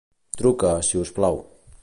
[0.39, 1.41] Truca, si us plau.